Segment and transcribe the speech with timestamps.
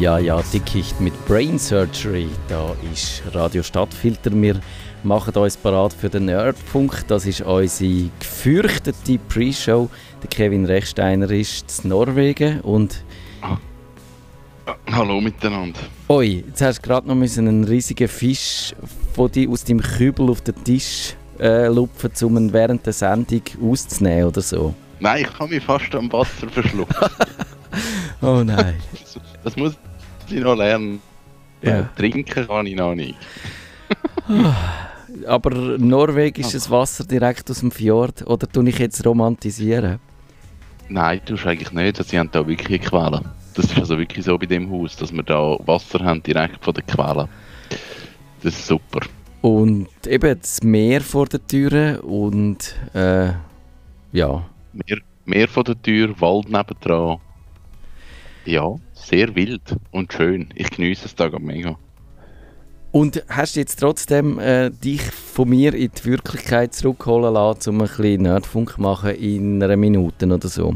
[0.00, 2.28] Ja, ja, Dickicht mit Brain Surgery.
[2.48, 4.32] Da ist Radio Stadtfilter.
[4.32, 4.60] Wir
[5.04, 7.04] machen uns parat für den Nerdfunk.
[7.06, 9.88] Das ist unsere gefürchtete Pre-Show.
[10.22, 13.04] Der Kevin Rechsteiner ist in Norwegen und
[14.90, 15.80] Hallo miteinander.
[16.08, 18.74] Oi, jetzt hast du gerade noch einen riesigen Fisch
[19.14, 23.42] von dir aus dem Kübel auf den Tisch äh, lupfen, um ihn während der Sendung
[23.62, 24.74] auszunehmen oder so.
[25.00, 26.94] Nein, ich habe mich fast am Wasser verschluckt.
[28.22, 28.76] Oh nein.
[29.44, 29.76] Das, muss
[30.30, 31.02] ich noch lernen.
[31.60, 31.80] Ja.
[31.80, 33.14] Äh, Trinken kann ich noch nicht.
[35.26, 39.98] Aber norwegisches Wasser direkt aus dem Fjord oder tue ich jetzt romantisieren?
[40.88, 42.02] Nein, du hast eigentlich nicht.
[42.02, 43.20] Sie haben da wirklich eine Quelle.
[43.54, 46.72] Das ist also wirklich so bei dem Haus, dass wir da Wasser haben direkt von
[46.72, 47.28] der Quelle.
[48.42, 49.00] Das ist super.
[49.44, 53.32] Und eben das Meer vor der Tür und äh,
[54.10, 54.42] ja.
[54.72, 57.18] Mehr, mehr von der Tür, Wald nebendran.
[58.46, 60.48] Ja, sehr wild und schön.
[60.54, 61.76] Ich genieße es da mega.
[62.90, 67.82] Und hast du jetzt trotzdem äh, dich von mir in die Wirklichkeit zurückholen lassen, um
[67.82, 70.74] ein bisschen Nerdfunk zu machen in einer Minute oder so?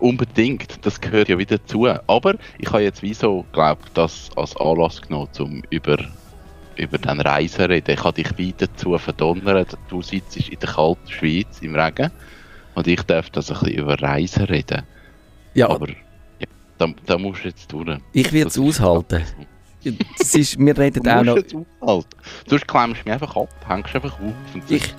[0.00, 1.86] Unbedingt, das gehört ja wieder dazu.
[1.86, 5.98] Aber ich habe jetzt wieso, glaube das als Anlass genommen, um über,
[6.76, 7.90] über den Reisen zu reden.
[7.92, 9.76] Ich habe dich weiter dazu verdonnert.
[9.88, 12.10] Du sitzt in der kalten Schweiz im Regen
[12.74, 14.82] und ich darf das ein bisschen über Reisen reden.
[15.54, 15.94] Ja, Aber ja,
[16.78, 17.98] da, da musst du jetzt durch.
[18.12, 19.24] ich werde es aushalten.
[20.18, 21.36] Es ist, wir Du reden auch musst noch...
[21.36, 22.08] jetzt aushalten.
[22.48, 24.94] Sonst klemmst du mich einfach ab, hängst einfach auf und Ich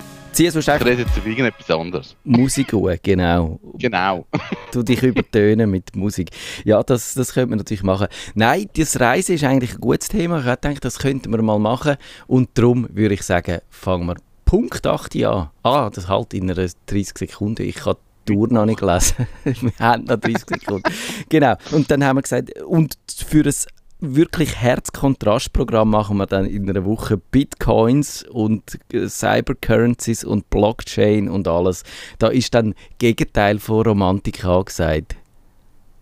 [0.68, 2.16] einfach rede jetzt über irgendetwas anderes.
[2.24, 3.58] Musik an, genau.
[3.74, 4.26] Genau.
[4.72, 6.30] du dich übertönen mit Musik.
[6.64, 8.06] Ja, das, das könnte man natürlich machen.
[8.34, 10.38] Nein, das Reisen ist eigentlich ein gutes Thema.
[10.38, 11.96] Ich gedacht, das könnten wir mal machen.
[12.26, 15.50] Und darum würde ich sagen, fangen wir Punkt 8 an.
[15.62, 17.62] Ah, das halt in einer 30 Sekunden.
[17.62, 19.26] Ich habe die Tour noch nicht gelesen.
[19.44, 20.90] wir haben noch 30 Sekunden.
[21.28, 21.54] genau.
[21.72, 23.54] Und dann haben wir gesagt, und für ein
[24.00, 31.48] wirklich Herzkontrastprogramm machen wir dann in einer Woche Bitcoins und äh, Cybercurrencies und Blockchain und
[31.48, 31.84] alles.
[32.18, 35.16] Da ist dann Gegenteil von Romantik angesagt.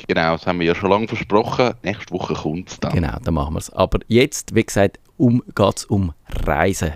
[0.06, 1.74] Genau, das haben wir ja schon lange versprochen.
[1.82, 2.92] Nächste Woche kommt es dann.
[2.92, 3.70] Genau, dann machen wir es.
[3.70, 6.12] Aber jetzt, wie gesagt, um, geht es um
[6.44, 6.92] Reisen.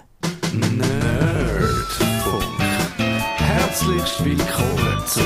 [0.53, 2.45] Nerdfunk.
[3.39, 5.25] Herzlich willkommen zum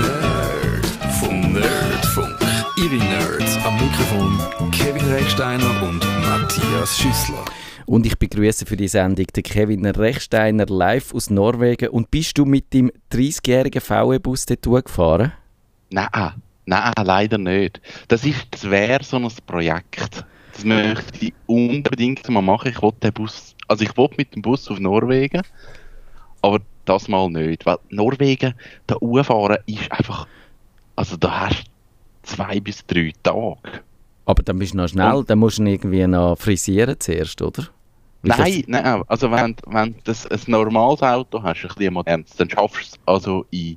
[0.00, 1.52] Nerdfunk.
[1.52, 2.38] Nerdfunk.
[2.76, 7.44] Ihre Nerds am Mikrofon Kevin Recksteiner und Matthias Schüssler.
[7.86, 11.88] Und ich begrüße für die Sendung den Kevin Rechsteiner live aus Norwegen.
[11.88, 15.32] Und bist du mit dem 30-jährigen VW-Bus dort gefahren?
[15.90, 16.08] Nein,
[16.66, 17.80] nein, leider nicht.
[18.08, 20.24] Das ist, das wäre so ein Projekt.
[20.54, 22.70] Das möchte ich unbedingt mal machen.
[22.70, 25.42] Ich wollte den Bus, also ich wollte mit dem Bus auf Norwegen,
[26.42, 28.54] aber das mal nicht, weil Norwegen,
[28.86, 30.26] da fahren ist einfach,
[30.96, 31.70] also da hast du
[32.24, 33.83] zwei bis drei Tage.
[34.26, 37.68] Aber dann bist du noch schnell, dann musst du ihn irgendwie noch frisieren zuerst, oder?
[38.22, 42.48] Wie Nein, nein, also wenn, wenn du ein, normales Auto hast, ein bisschen modernes, dann
[42.48, 43.76] schaffst du es also in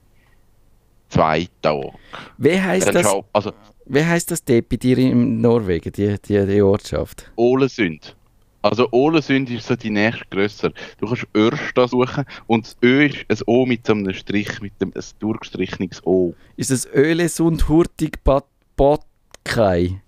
[1.10, 1.92] zwei Tagen.
[2.38, 3.52] Wie heisst Dann das, schaff- also
[3.88, 7.30] wie heisst das dort bei dir in Norwegen, die, die, die Ortschaft?
[7.38, 8.16] Ålesund.
[8.62, 10.72] Also Ålesund ist so die nächste grösser.
[11.00, 14.80] Du kannst Örsta suchen und das Ö ist ein O mit so einem Strich, mit
[14.82, 16.34] dem ein durchgestrichenes O.
[16.58, 20.02] Ist das Ölesund Hurtig Bad Bodkei?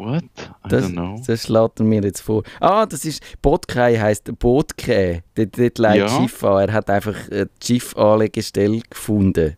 [0.00, 0.22] What?
[0.64, 1.22] I Das, don't know.
[1.26, 2.42] das schlägt er mir jetzt vor.
[2.60, 5.22] Ah, das ist Bodkei heisst Bootke.
[5.34, 6.20] Dort, dort leitet Ja.
[6.20, 6.68] Schiff an.
[6.68, 9.56] Er hat einfach äh, die Schiffanlegestelle gefunden.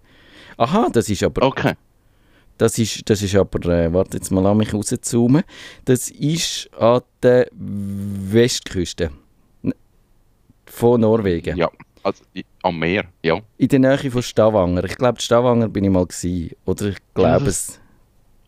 [0.57, 1.75] Aha, das ist aber Okay.
[2.59, 5.43] Das ist, das ist aber, äh, warte jetzt mal, lass mich rauszoomen.
[5.85, 9.11] Das ist an der Westküste
[10.67, 11.57] von Norwegen.
[11.57, 11.71] Ja.
[12.05, 12.25] Also
[12.63, 13.41] am Meer, ja.
[13.59, 14.85] In der Nähe von Stavanger.
[14.85, 16.51] Ich glaube, Stavanger bin ich mal gewesen.
[16.65, 17.81] Oder ich glaube das es.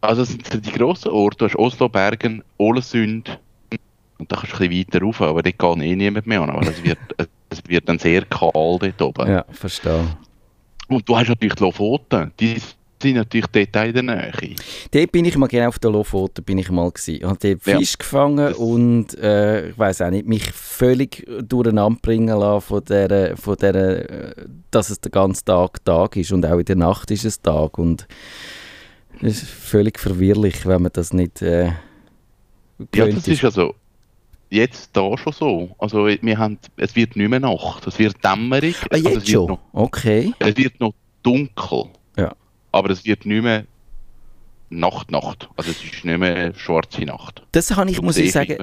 [0.07, 1.39] Also das sind die grossen Orte.
[1.39, 3.39] Du hast Oslo, Bergen, Ålesund
[4.19, 6.55] und da kannst du ein bisschen weiter rauf, aber dort geht eh niemand mehr an,
[6.55, 6.99] weil es wird,
[7.51, 9.31] es wird dann sehr kahl dort oben.
[9.31, 10.17] Ja, verstehe.
[10.89, 12.57] Und du hast natürlich die Lofoten, die
[13.03, 14.33] sind natürlich dort in der Nähe.
[14.93, 17.17] Dort bin ich mal genau auf der Lofoten bin ich mal gewesen.
[17.17, 17.79] Ich habe dort Ja.
[17.79, 22.85] Fisch gefangen Das- und äh, ich weiß auch nicht, mich völlig durcheinander bringen lassen von
[22.85, 24.35] der, von der, äh,
[24.71, 27.79] dass es den ganzen Tag Tag ist und auch in der Nacht ist es Tag
[27.79, 28.07] und
[29.27, 31.73] es ist völlig verwirrlich, wenn man das nicht äh,
[32.95, 33.75] Ja, das ist also
[34.51, 35.75] jetzt da schon so.
[35.79, 38.77] Also wir haben, es wird nicht mehr Nacht, es wird dämmerig.
[38.85, 39.47] Ah, also, jetzt es wird schon?
[39.49, 40.33] Noch, Okay.
[40.39, 41.85] es wird noch dunkel.
[42.17, 42.35] Ja.
[42.73, 43.65] Aber es wird nicht mehr
[44.71, 45.49] Nacht, Nacht.
[45.57, 47.43] Also es ist nicht mehr schwarze Nacht.
[47.53, 48.57] Das habe ich, muss ich sagen,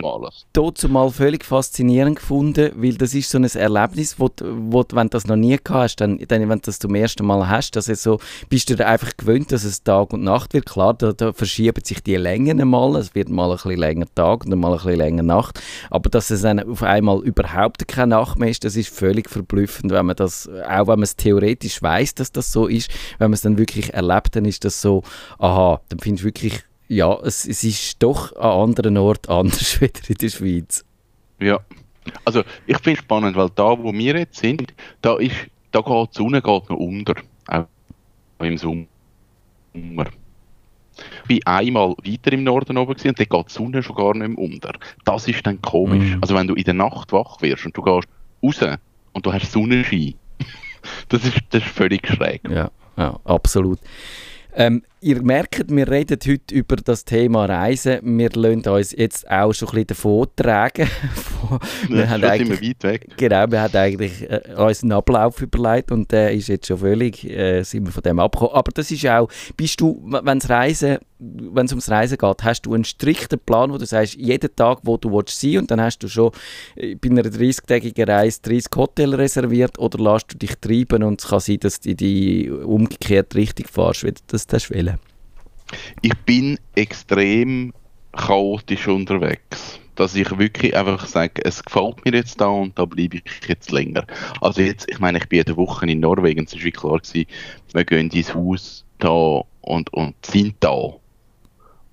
[0.89, 5.27] mal völlig faszinierend gefunden, weil das ist so ein Erlebnis, wo, wo wenn du das
[5.27, 8.03] noch nie gehabt hast, dann, dann wenn du das zum ersten Mal hast, dass es
[8.03, 8.19] so,
[8.49, 10.65] bist du dir einfach gewöhnt, dass es Tag und Nacht wird.
[10.65, 14.43] Klar, da, da verschieben sich die Längen mal, es wird mal ein bisschen länger Tag
[14.43, 18.15] und dann mal ein bisschen länger Nacht, aber dass es dann auf einmal überhaupt keine
[18.15, 21.81] Nacht mehr ist, das ist völlig verblüffend, wenn man das, auch wenn man es theoretisch
[21.81, 22.89] weiß, dass das so ist,
[23.19, 25.03] wenn man es dann wirklich erlebt, dann ist das so,
[25.39, 30.01] aha, dann findest du wirklich, ja, es, es ist doch an anderen Orten anders wieder
[30.07, 30.85] in der Schweiz.
[31.39, 31.59] Ja.
[32.25, 35.35] Also ich finde es spannend, weil da, wo wir jetzt sind, da ist,
[35.71, 37.15] da geht die Sonne geht noch unter.
[37.47, 37.65] Auch
[38.39, 38.85] im Sommer.
[39.73, 44.15] Ich bin einmal weiter im Norden oben gewesen, und da geht die Sonne schon gar
[44.15, 44.73] nicht mehr unter.
[45.05, 46.15] Das ist dann komisch.
[46.15, 46.17] Mhm.
[46.21, 48.07] Also wenn du in der Nacht wach wirst und du gehst
[48.43, 48.79] raus
[49.13, 50.15] und du hast Sonnenschein,
[51.09, 52.41] das ist, das ist völlig schräg.
[52.49, 53.79] Ja, ja absolut.
[54.53, 57.99] Ähm, ihr merkt, wir reden heute über das Thema Reisen.
[58.19, 60.87] Wir lassen uns jetzt auch schon ein bisschen davon tragen.
[61.89, 63.07] wir haben eigentlich, weit weg.
[63.17, 67.27] genau, wir haben eigentlich äh, uns einen Ablauf überlegt und der ist jetzt schon völlig,
[67.27, 68.53] äh, sind wir von dem abgekommen.
[68.53, 69.27] Aber das ist auch,
[69.57, 73.71] bist du, wenn es Reisen, wenn es ums Reisen geht, hast du einen strikten Plan,
[73.71, 76.31] wo du sagst, jeden Tag, wo du willst sein und dann hast du schon
[76.75, 81.27] äh, bei einer 30-tägigen Reise 30 Hotels reserviert oder lässt du dich treiben und es
[81.27, 84.90] kann sein, dass du in die umgekehrte Richtung fährst, wie du das wollen.
[86.01, 87.73] Ich bin extrem
[88.13, 89.79] chaotisch unterwegs.
[89.95, 93.71] Dass ich wirklich einfach sage, es gefällt mir jetzt da und da bleibe ich jetzt
[93.71, 94.05] länger.
[94.39, 97.27] Also jetzt, ich meine, ich bin eine Woche in Norwegen, es war klar, gewesen,
[97.73, 100.93] wir gehen ins Haus da und, und sind da.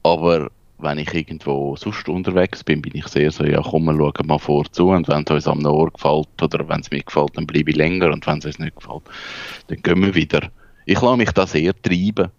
[0.05, 0.49] Aber
[0.79, 4.39] wenn ich irgendwo sonst unterwegs bin, bin ich sehr so, ja komm, wir schauen mal
[4.39, 7.71] vorzu und wenn es uns am Nord gefällt oder wenn es mir gefällt, dann bleibe
[7.71, 9.03] ich länger und wenn es uns nicht gefällt,
[9.67, 10.49] dann gehen wir wieder.
[10.87, 12.31] Ich lasse mich da sehr treiben.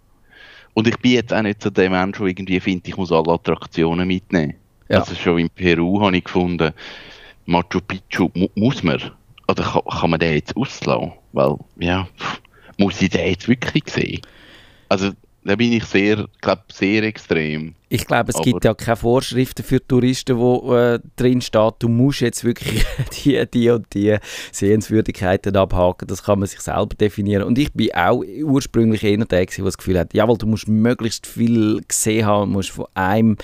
[0.74, 3.32] Und ich bin jetzt auch nicht so der Mensch, der irgendwie findet, ich muss alle
[3.32, 4.54] Attraktionen mitnehmen.
[4.88, 5.00] Ja.
[5.00, 6.72] Also schon in Peru habe ich gefunden,
[7.46, 9.00] Machu Picchu mu muss man.
[9.48, 11.12] Oder kann, kann man den jetzt auslassen?
[11.32, 12.40] Weil, ja, pff,
[12.78, 14.20] muss ich den jetzt wirklich sehen?
[14.88, 15.10] Also,
[15.44, 17.74] da bin ich sehr, glaube sehr extrem.
[17.88, 21.88] Ich glaube, es Aber- gibt ja keine Vorschriften für Touristen, wo äh, drin steht, du
[21.88, 22.84] musst jetzt wirklich
[23.24, 24.16] die, die und die
[24.52, 26.06] Sehenswürdigkeiten abhaken.
[26.06, 27.42] Das kann man sich selber definieren.
[27.42, 31.26] Und ich bin auch ursprünglich eher der, der das Gefühl hat, jawohl, du musst möglichst
[31.26, 33.36] viel gesehen haben, musst von einem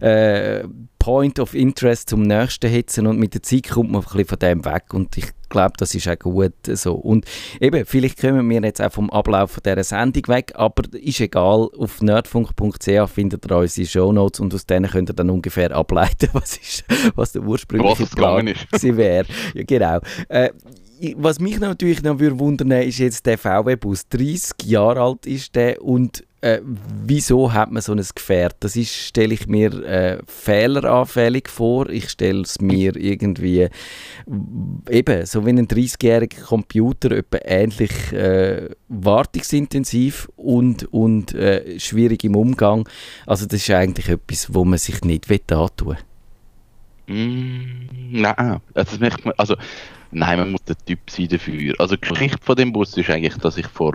[0.00, 0.64] äh,
[0.98, 4.38] Point of Interest zum nächsten hetzen und mit der Zeit kommt man ein bisschen von
[4.40, 4.92] dem weg.
[4.92, 6.94] Und ich glaube, das ist auch gut so.
[6.94, 7.24] Und
[7.60, 11.68] eben, vielleicht kommen wir jetzt auch vom Ablauf dieser Sendung weg, aber ist egal.
[11.78, 16.56] Auf nerdfunk.ch findet ihr unsere Shownotes und aus denen könnt ihr dann ungefähr ableiten, was,
[16.56, 16.84] ist,
[17.14, 19.26] was der ursprüngliche Was Plan wäre.
[19.54, 20.00] Ja, genau.
[20.28, 20.50] Äh,
[21.16, 24.08] was mich natürlich noch würde wundern, ist jetzt der VW-Bus.
[24.08, 28.56] 30 Jahre alt ist der und äh, wieso hat man so ein Gefährt?
[28.60, 31.88] Das ist, stelle ich mir äh, fehleranfällig vor.
[31.88, 33.68] Ich stelle es mir irgendwie
[34.90, 42.36] eben so wie ein 30-jähriger Computer, etwa ähnlich äh, wartungsintensiv und, und äh, schwierig im
[42.36, 42.88] Umgang.
[43.26, 45.96] Also das ist eigentlich etwas, wo man sich nicht antun will.
[47.08, 48.98] Mm, nein, also,
[49.36, 49.56] also,
[50.10, 51.74] nein, man muss der Typ sein dafür.
[51.78, 53.94] Also, die Geschichte von dem Bus ist eigentlich, dass ich vor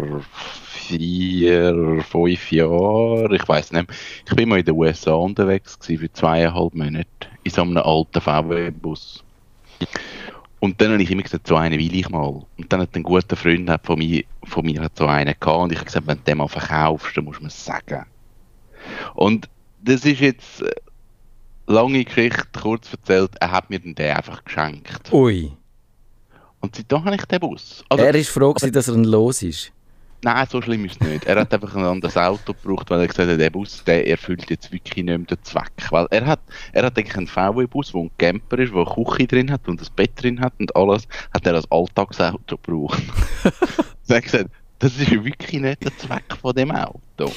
[0.98, 3.98] vier, fünf Jahren, ich weiß nicht, mehr,
[4.28, 7.08] ich bin mal in den USA unterwegs gewesen für zweieinhalb Monate
[7.44, 9.24] in so einem alten VW-Bus.
[10.60, 12.44] Und dann habe ich immer gesagt, so einen will ich mal.
[12.58, 15.72] Und dann hat ein guter Freund von mir, von mir hat so einen gehabt und
[15.72, 18.06] ich habe gesagt, wenn du den mal verkaufst, dann musst du mir es sagen.
[19.16, 19.50] Und
[19.84, 20.72] das ist jetzt, äh,
[21.68, 25.12] lange Geschichte, kurz erzählt, er hat mir den den einfach geschenkt.
[25.12, 25.52] Ui.
[26.60, 27.84] Und seitdem habe ich den Bus.
[27.90, 29.72] Also, er ist froh, gewesen, dass er ein los ist.
[30.24, 31.26] Nein, so schlimm ist es nicht.
[31.26, 34.50] Er hat einfach ein anderes Auto gebraucht, weil er gesagt hat, der Bus, der erfüllt
[34.50, 35.72] jetzt wirklich nicht mehr den Zweck.
[35.90, 36.40] Weil er hat,
[36.74, 39.82] er hat eigentlich einen VW-Bus, der ein Camper ist, der eine Küche drin hat und
[39.82, 43.04] ein Bett drin hat und alles, hat er als Alltagsauto gebraucht.
[44.08, 44.50] er hat gesagt,
[44.80, 47.32] das ist wirklich nicht der Zweck von dem Auto.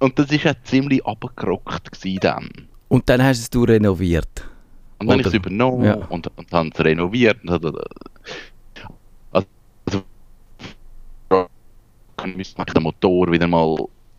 [0.00, 2.48] Und das ist ja ziemlich abgerockt dann.
[2.88, 4.48] Und dann hast du es renoviert.
[4.98, 5.94] Und dann habe ich es übernommen ja.
[5.94, 7.38] und, und habe es renoviert.
[7.44, 7.64] Und, hat-
[9.30, 10.04] also,
[12.22, 13.76] dann müsste man den Motor wieder mal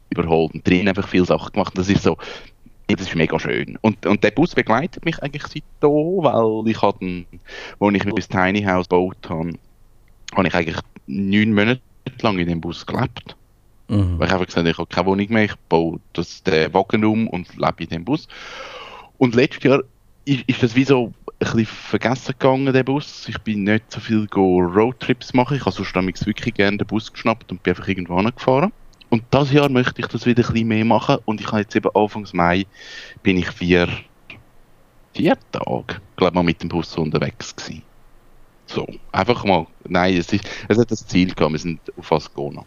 [0.09, 1.77] überholen und drin einfach viele Sachen gemacht.
[1.77, 2.17] Das ist so,
[2.87, 3.77] das ist mega schön.
[3.81, 7.25] Und, und der Bus begleitet mich eigentlich seitdem, weil ich hatte,
[7.79, 9.53] als ich mir das Tiny House gebaut habe,
[10.35, 11.81] habe ich eigentlich neun Monate
[12.21, 13.35] lang in dem Bus gelebt.
[13.87, 14.19] Mhm.
[14.19, 17.03] Weil ich einfach gesagt habe, ich habe keine Wohnung mehr, ich baue das, den Wagen
[17.05, 18.27] um und lebe in dem Bus.
[19.17, 19.81] Und letztes Jahr
[20.25, 21.13] ist, ist das wie so
[21.45, 23.27] bisschen vergessen gegangen, der Bus.
[23.27, 25.57] Ich bin nicht so viel Roadtrips machen.
[25.57, 28.71] Ich habe sonst wirklich gerne den Bus geschnappt und bin einfach irgendwo hingefahren.
[29.09, 31.75] und das Jahr möchte ich das wieder ein bisschen mehr machen und ich habe jetzt
[31.75, 32.65] eben Anfangs Mai
[33.23, 33.89] bin ich vier,
[35.13, 37.83] vier Tage, glaube mal mit dem Bus unterwegs gewesen.
[38.67, 42.63] So, einfach mal, nein, es, ist, es hat das Ziel gehabt, wir sind auf Ascona.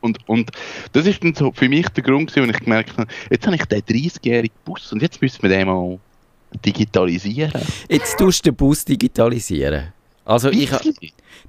[0.00, 0.50] Und, und
[0.92, 3.56] das ist dann so für mich der Grund gewesen, wo ich gemerkt habe, jetzt habe
[3.56, 5.98] ich den 30-jährigen Bus und jetzt müssen wir den mal
[6.64, 7.62] digitalisieren.
[7.88, 9.92] Jetzt tust du den Bus digitalisieren.
[10.30, 10.70] Also ich,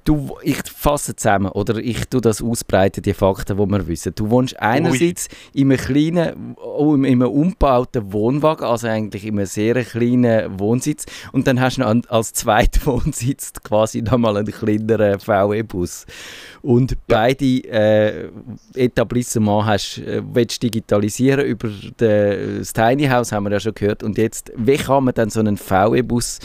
[0.04, 4.12] du, ich fasse zusammen, oder ich tue das ausbreiten, die Fakten, die wir wissen.
[4.14, 9.46] Du wohnst einerseits in einem kleinen, oh, in einem umgebauten Wohnwagen, also eigentlich in einem
[9.46, 14.46] sehr kleinen Wohnsitz und dann hast du noch an- als zweiten Wohnsitz quasi nochmal einen
[14.52, 16.06] kleineren VW-Bus.
[16.62, 18.30] Und beide äh,
[18.74, 21.68] Etablissements hast, äh, willst du digitalisieren über
[22.00, 24.02] den, das Tiny House, haben wir ja schon gehört.
[24.02, 26.38] Und jetzt, wie kann man dann so einen VW-Bus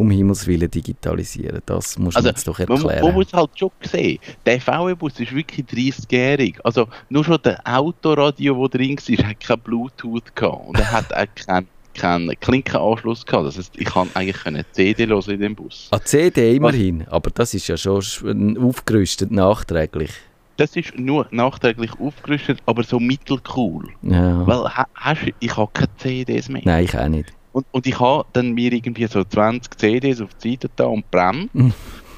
[0.00, 1.60] um Himmels Willen digitalisieren?
[1.66, 3.04] Das musst du Also, mir jetzt doch Man, erklären.
[3.04, 6.58] man muss halt schon sehen, der VW-Bus ist wirklich 30-jährig.
[6.64, 10.68] Also nur schon der Autoradio, der drin war, hat kein Bluetooth gehabt.
[10.68, 13.48] Und er hat auch keinen keinen Klinkenanschluss gehabt.
[13.48, 15.88] Das heißt, ich kann eigentlich eine CD hören in dem Bus.
[15.90, 20.12] An CD immerhin, aber das ist ja schon aufgerüstet nachträglich.
[20.56, 23.88] Das ist nur nachträglich aufgerüstet, aber so mittelcool.
[24.02, 24.46] Ja.
[24.46, 26.62] Weil ha, hast, ich habe keine CDs mehr.
[26.64, 27.32] Nein, ich auch nicht.
[27.52, 31.10] Und, und ich habe dann mir irgendwie so 20 CDs auf die Seite da und
[31.10, 31.54] brennt.
[31.54, 31.72] Mhm.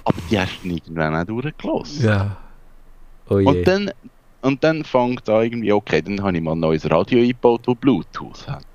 [0.04, 2.04] aber die hast du irgendwann auch durchgelassen.
[2.04, 2.36] Ja.
[3.28, 3.36] Oh.
[3.36, 3.90] Und dann,
[4.42, 7.76] und dann fängt an irgendwie, okay, dann habe ich mal ein neues Radio eingebaut, das
[7.76, 8.66] Bluetooth hat.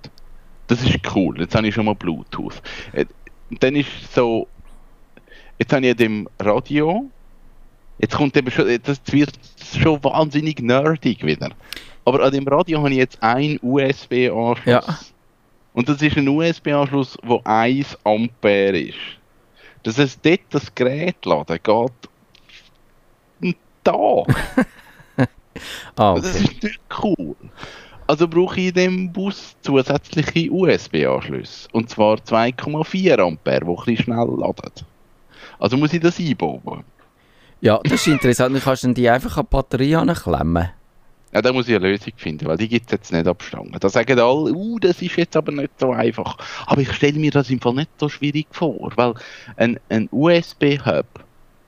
[0.68, 2.62] Das ist cool, jetzt habe ich schon mal Bluetooth.
[2.94, 3.06] Äh,
[3.60, 4.48] Dann ist so,
[5.58, 7.10] jetzt habe ich dem Radio,
[8.00, 9.32] jetzt kommt eben schon, das wird
[9.80, 11.52] schon wahnsinnig nerdig wieder.
[12.04, 14.66] Aber an dem Radio habe ich jetzt einen USB-Anschluss.
[14.66, 14.84] Ja.
[15.78, 18.98] Und das ist ein USB-Anschluss, der 1 Ampere ist.
[19.84, 21.92] Das heißt, dort das Gerät laden geht
[23.84, 24.26] Tag.
[25.96, 26.44] ah, Das okay.
[26.46, 27.36] ist nicht cool.
[28.08, 31.70] Also brauche ich in dem Bus zusätzliche USB-Anschlüsse.
[31.74, 34.72] Und zwar 2,4 Ampere, die ein bisschen schnell laden.
[35.60, 36.86] Also muss ich das einbauen.
[37.62, 38.56] Ja, das ist interessant.
[38.56, 40.72] Dann kannst du die einfach an die Batterie anklemmen.
[41.38, 43.76] Ja, da muss ich eine Lösung finden, weil die gibt es jetzt nicht abstangen.
[43.80, 46.36] Da sagen alle, uh, das ist jetzt aber nicht so einfach.
[46.66, 49.14] Aber ich stelle mir das im Fall nicht so schwierig vor, weil
[49.56, 51.06] ein, ein USB-Hub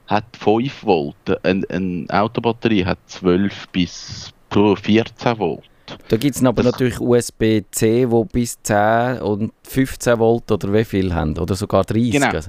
[0.08, 5.62] hat 5 Volt, eine ein Autobatterie hat 12 bis 14 Volt.
[6.08, 10.84] Da gibt es aber Das- natürlich USB-C, wo bis 10 und 15 Volt oder wie
[10.84, 11.38] viel haben.
[11.38, 12.14] Oder sogar 30.
[12.14, 12.40] Genau.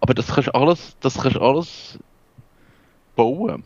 [0.00, 1.98] Aber das kannst alles, das kannst du alles
[3.16, 3.62] bauen.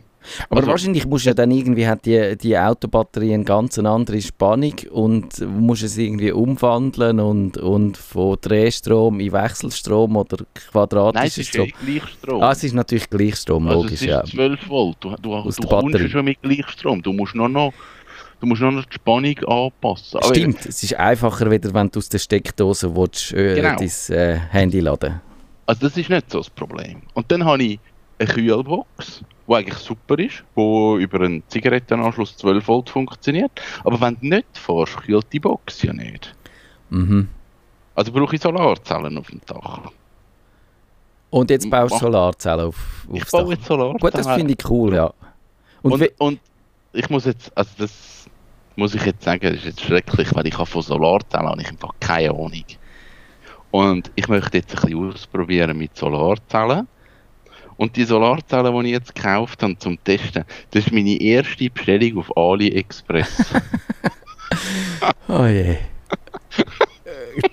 [0.48, 4.20] Aber Also- wahrscheinlich musst du ja dann irgendwie, hat die, die Autobatterie eine ganz andere
[4.20, 10.66] Spannung und musst es irgendwie umwandeln und, und von Drehstrom in Wechselstrom oder Nein, es
[10.70, 11.68] quadratischen ist Strom.
[11.84, 12.42] Gleichstrom.
[12.42, 14.24] Ah, es ist natürlich Gleichstrom, also logisch, es ist ja.
[14.24, 14.96] 12 Volt.
[15.00, 17.02] Du, du, Aus du kommst ja schon mit Gleichstrom.
[17.02, 17.72] Du musst nur noch,
[18.40, 20.18] du musst nur noch die Spannung anpassen.
[20.20, 23.76] Aber Stimmt, es ist einfacher, wieder, wenn du aus der Steckdose willst, äh, Genau.
[23.76, 25.20] dein äh, Handy laden
[25.66, 27.02] Also das ist nicht so das Problem.
[27.14, 27.80] Und dann habe ich
[28.18, 33.50] eine Kühlbox, die eigentlich super ist, die über einen Zigarettenanschluss 12 Volt funktioniert.
[33.84, 36.34] Aber wenn du nicht fährst, kühlt die Box ja nicht.
[36.90, 37.28] Mhm.
[37.94, 39.90] Also brauche ich Solarzellen auf dem Dach.
[41.30, 43.50] Und jetzt baust du Solarzellen auf, Ich aufs baue Dach.
[43.50, 43.98] jetzt Solarzellen.
[43.98, 45.12] Gut, das finde ich cool, ja.
[45.82, 46.40] Und, Und, und
[46.92, 48.26] ich muss jetzt, also das
[48.76, 51.68] muss ich jetzt sagen, das ist jetzt schrecklich, weil ich habe von Solarzellen habe ich
[51.68, 52.64] einfach keine Ahnung.
[53.70, 56.86] Und ich möchte jetzt ein bisschen ausprobieren mit Solarzellen.
[57.76, 62.18] Und die Solarzellen, die ich jetzt gekauft habe zum Testen, das ist meine erste Bestellung
[62.18, 63.52] auf AliExpress.
[65.28, 65.76] oh je.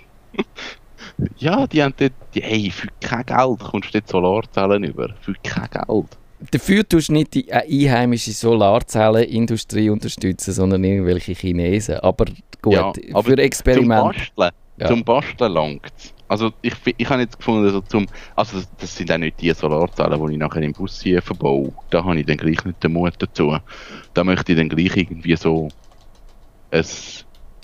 [1.38, 5.10] ja, die haben dort, die, hey, für kein Geld kommst du dort Solarzellen über.
[5.22, 6.18] Für kein Geld.
[6.52, 11.96] Dafür tust du nicht die äh, einheimische Solarzellenindustrie unterstützen, sondern irgendwelche Chinesen.
[11.98, 12.26] Aber
[12.62, 14.16] gut, Ja, aber für Experiment.
[14.16, 14.88] Zum Basteln, Ja.
[14.88, 15.92] zum Basteln langt
[16.34, 19.54] Also ich, ich habe jetzt gefunden, so zum, also das, das sind auch nicht die
[19.54, 21.72] Solarzellen, die ich nachher im Bus hier verbaue.
[21.92, 23.56] Da habe ich dann gleich nicht den Mut dazu.
[24.16, 25.70] Da möchte ich dann gleich irgendwie so
[26.72, 26.84] ein,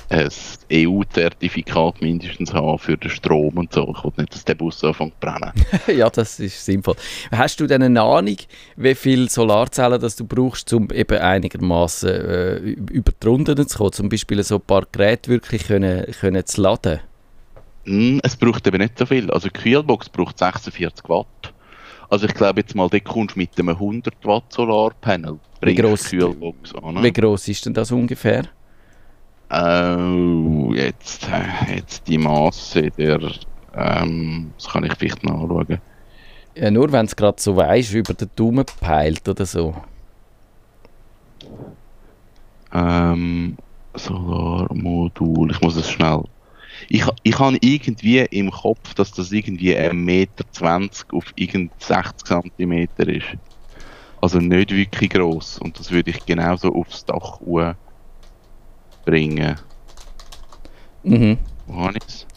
[0.10, 0.30] ein
[0.72, 3.92] EU-Zertifikat mindestens haben für den Strom und so.
[3.98, 5.52] Ich will nicht, dass der Bus anfängt zu brennen.
[5.98, 6.96] ja, das ist sinnvoll.
[7.32, 8.38] Hast du denn eine Ahnung,
[8.76, 13.94] wie viele Solarzellen das du brauchst, um eben einigermaßen äh, über die Runden zu kommen?
[13.94, 17.00] Zum Beispiel so ein paar Geräte wirklich können, können zu laden?
[17.86, 19.32] Hm, es braucht eben nicht so viel.
[19.32, 21.54] Also die Kühlbox braucht 46 Watt.
[22.10, 25.40] Also ich glaube jetzt mal, dort kommst du mit einem 100 Watt Solarpanel.
[25.62, 27.02] Wie gross- Kühlbox an.
[27.04, 28.44] Wie groß ist denn das ungefähr?
[29.52, 33.20] Oh, jetzt, äh, jetzt die Masse der.
[33.76, 35.80] Ähm, das kann ich vielleicht noch anschauen.
[36.56, 39.76] Ja, nur wenn es gerade so weisst, über den Daumen peilt oder so.
[42.74, 43.58] Ähm,
[43.96, 46.24] Solarmodul, ich muss es schnell.
[46.88, 50.46] Ich, ich habe irgendwie im Kopf, dass das irgendwie 1,20 Meter
[51.12, 53.26] auf irgend 60 cm ist.
[54.22, 55.60] Also nicht wirklich gross.
[55.60, 57.40] Und das würde ich genauso aufs Dach
[59.06, 59.56] bringen.
[61.04, 61.38] Mhm.
[61.68, 62.28] Wo habe ich es?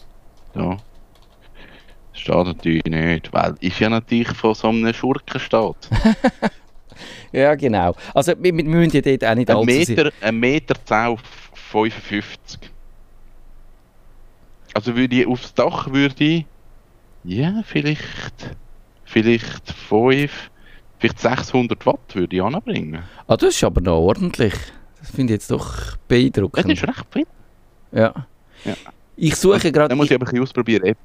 [0.53, 0.77] Da.
[2.13, 5.89] Steht natürlich nicht, weil ist ja natürlich von so einem Schurkenstaat.
[7.31, 7.95] Ja, genau.
[8.13, 11.21] Also wir, wir müssen ja dort auch nicht Ein allzu Meter, ein Meter 10 auf
[11.53, 12.59] 55.
[14.73, 16.45] Also würde ich aufs Dach würde ich,
[17.23, 18.55] ja, vielleicht,
[19.05, 20.31] vielleicht 5,
[20.99, 23.03] vielleicht 600 Watt würde ich anbringen.
[23.27, 24.53] Ah, das ist aber noch ordentlich.
[24.99, 26.71] Das finde ich jetzt doch Das beeindruckend.
[26.71, 27.27] ist recht viel.
[27.91, 28.13] Ja.
[28.65, 28.73] Ja.
[29.15, 29.89] Ich suche gerade...
[29.89, 30.95] Dann muss ich aber ein bisschen ausprobieren,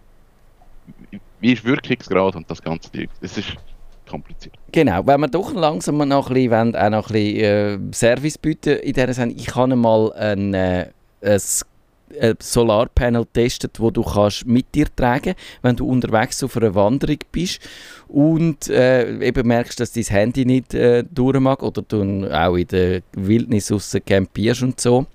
[1.41, 3.09] wie ist Wirkungsgrad und das ganze Ding.
[3.21, 3.53] Das ist
[4.09, 4.55] kompliziert.
[4.73, 8.39] Genau, wenn wir doch langsam noch ein bisschen, wollen, auch noch ein bisschen äh, Service
[8.39, 9.39] bieten in dieser Sendung.
[9.39, 10.91] Ich habe mal ein, äh,
[11.23, 11.41] ein,
[12.21, 17.19] ein Solarpanel getestet, wo du kannst mit dir tragen wenn du unterwegs auf einer Wanderung
[17.33, 17.61] bist
[18.09, 22.67] und äh, eben merkst, dass dein Handy nicht äh, durch mag oder du auch in
[22.67, 25.07] der Wildnis draussen campierst und so.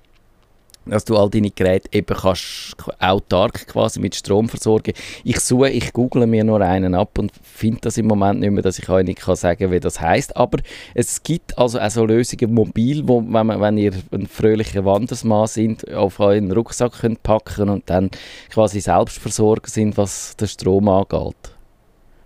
[0.85, 4.93] Dass du all deine Geräte eben kannst autark quasi mit Strom versorgen.
[5.23, 8.63] Ich suche, ich google mir nur einen ab und finde das im Moment nicht mehr,
[8.63, 10.35] dass ich euch nicht kann sagen wie das heißt.
[10.35, 10.59] Aber
[10.93, 15.47] es gibt also auch so Lösungen mobil, wo, wenn, man, wenn ihr ein fröhlicher Wandersmann
[15.47, 18.09] sind, auf euren Rucksack könnt packen und dann
[18.49, 21.35] quasi selbstversorgt sind, was den Strom angeht.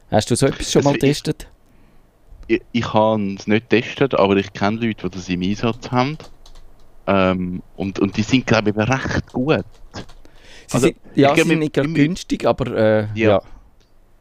[0.09, 1.47] Hast du so etwas schon Also mal ich- getestet?
[2.47, 6.17] Ich, ich habe es nicht getestet, aber ich kenne Leute, die das im Einsatz haben.
[7.07, 9.63] Ähm, und, und die sind, glaube ich, recht gut.
[10.67, 13.29] Sie also, sind, ja, ich glaub, sie sind nicht wir- günstig, aber äh, ja.
[13.29, 13.41] Ja.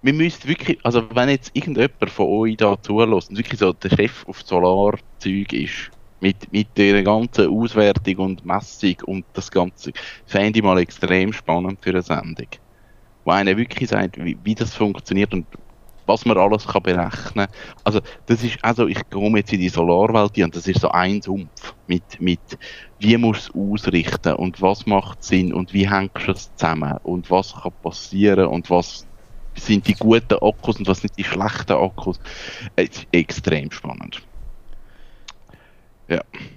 [0.03, 3.91] Wir müssen wirklich, also wenn jetzt irgendjemand von euch da zulässt und wirklich so der
[3.91, 5.91] Chef auf Solarzeug ist,
[6.21, 9.93] mit, mit der ganzen Auswertung und Messung und das Ganze,
[10.27, 12.47] fände ich mal extrem spannend für eine Sendung.
[13.25, 15.47] Wo einer wirklich sagt, wie, wie das funktioniert und
[16.07, 17.49] was man alles kann berechnen.
[17.85, 21.21] Also das ist also, ich komme jetzt in die Solarwelt und das ist so ein
[21.21, 22.41] Sumpf mit, mit
[22.99, 26.97] wie musst du es ausrichten und was macht Sinn und wie hängst du es zusammen
[27.03, 29.07] und was kann passieren und was
[29.55, 32.19] sind die guten Akkus und was sind die schlechten Akkus.
[32.77, 34.23] Es ist extrem spannend.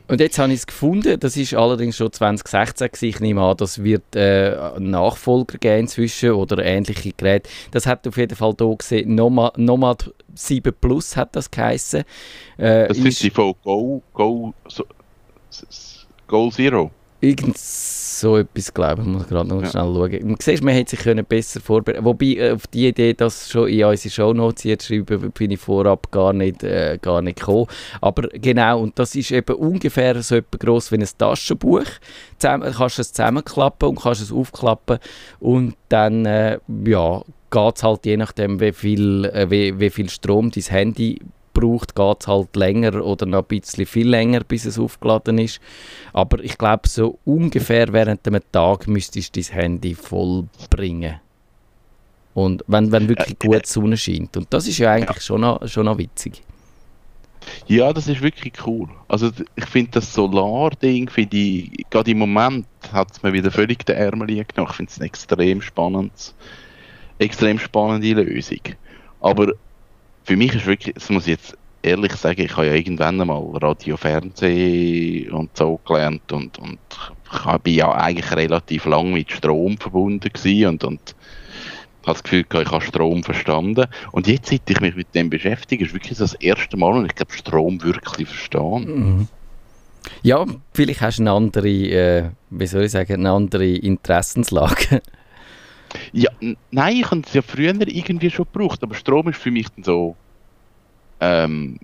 [0.08, 3.06] Und jetzt habe ich es gefunden, das ist allerdings schon 2016 gewesen.
[3.06, 7.50] Ich nehme an, das wird äh, Nachfolger geben inzwischen oder ähnliche Geräte.
[7.72, 12.04] Das hat auf jeden Fall hier gesehen, Nomad, Nomad 7 Plus hat das geheissen.
[12.58, 14.54] Äh, Das ist die von Go, Go,
[16.28, 16.92] Goal Zero.
[17.22, 19.70] Irgend so etwas, glaube ich, muss gerade noch Ja.
[19.70, 20.28] schnell schauen.
[20.28, 23.68] Man sieht, man hätte sich können besser vorbereiten Wobei, äh, auf die Idee, das schon
[23.68, 27.68] in unsere Shownotes jetzt schreiben, bin ich vorab gar nicht, äh, gar nicht gekommen.
[28.02, 31.84] Aber genau, und das ist eben ungefähr so etwa gross wie ein Taschenbuch.
[32.38, 35.00] Zusammen, kannst du es zusammenklappen und kannst es aufklappen
[35.40, 40.10] und dann, äh, ja, geht es halt je nachdem, wie viel, äh, wie, wie viel
[40.10, 41.20] Strom dein Handy
[41.54, 45.60] braucht, geht es halt länger oder noch ein bisschen viel länger, bis es aufgeladen ist.
[46.14, 51.20] Aber ich glaube, so ungefähr während einem Tag müsstest du dein Handy voll bringen.
[52.34, 54.38] Und wenn, wenn wirklich Äh, gut die Sonne scheint.
[54.38, 56.44] Und das ist ja eigentlich schon, noch, schon noch witzig.
[57.68, 58.88] Ja, das ist wirklich cool.
[59.08, 63.86] Also ich finde das Solar-Ding, finde ich, gerade im Moment hat es mir wieder völlig
[63.86, 64.70] den Ärmel genommen.
[64.70, 65.08] Ich finde es eine
[67.20, 68.62] extrem spannende Lösung.
[69.22, 69.54] Aber
[70.24, 73.44] für mich ist wirklich, das muss ich jetzt ehrlich sagen, ich habe ja irgendwann einmal
[73.54, 76.80] Radio, Fernsehen und so gelernt und, und
[77.32, 81.16] ich bin ja eigentlich relativ lang mit Strom verbunden gewesen und, und
[82.10, 83.86] habe das Gefühl, gehabt, ich habe Strom verstanden.
[84.12, 87.16] Und jetzt, seit ich mich mit dem beschäftige, ist wirklich das erste Mal, und ich
[87.16, 88.86] glaube, Strom wirklich verstehen.
[88.86, 89.28] Mhm.
[90.24, 95.02] Ja, vielleicht hast du eine andere, äh, wie soll ich sagen, eine andere Interessenslage.
[96.12, 96.30] Ja,
[96.72, 99.84] nein, ich habe es ja früher irgendwie schon gebraucht, aber Strom ist für mich dann
[99.84, 100.16] so,
[101.20, 101.78] ähm,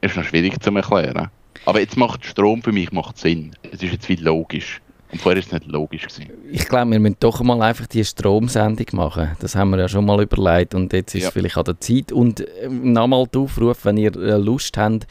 [0.00, 1.30] ist noch schwierig zu erklären.
[1.66, 3.54] Aber jetzt macht Strom für mich macht Sinn.
[3.62, 4.80] Es ist jetzt wie logisch.
[5.12, 6.26] Und vorher ist es nicht logisch gewesen.
[6.50, 9.30] Ich glaube, wir müssen doch mal einfach die Stromsendung machen.
[9.38, 11.28] Das haben wir ja schon mal überlegt und jetzt ist Ja.
[11.28, 12.10] es vielleicht an der Zeit.
[12.10, 15.06] Und äh, nochmal der Aufruf, wenn ihr äh, Lust habt,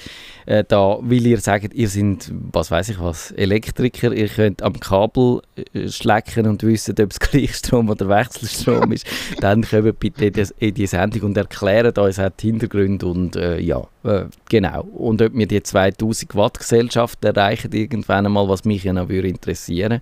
[0.46, 4.78] äh, da, weil ihr sagt, ihr seid, was weiß ich was, Elektriker, ihr könnt am
[4.80, 5.42] Kabel
[5.74, 9.06] äh, schlecken und wissen, ob es Gleichstrom oder Wechselstrom ist,
[9.40, 13.36] dann kommt bitte in die, in die Sendung und erklärt uns auch die Hintergründe und
[13.38, 14.82] äh, ja, äh, genau.
[14.84, 19.28] Und ob wir die 2000 Watt Gesellschaft erreichen irgendwann einmal, was mich ja noch würde
[19.28, 20.00] interessieren.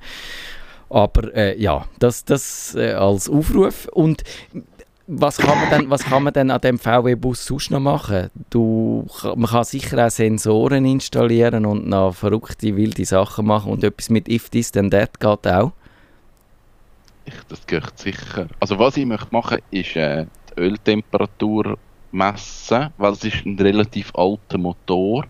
[0.89, 3.87] Aber äh, ja, das, das äh, als Aufruf.
[3.93, 4.25] Und
[5.07, 8.29] was kann man denn, was kann man denn an dem VW-Bus sonst noch machen?
[8.49, 14.09] Du, man kann sicher auch Sensoren installieren und noch verrückte, wilde Sachen machen und etwas
[14.09, 15.71] mit If This Then That geht auch.
[17.23, 18.47] Ich, das geht sicher.
[18.59, 21.77] Also was ich möchte machen, ist äh, die Öltemperatur
[22.11, 25.25] messen, weil es ist ein relativ alter Motor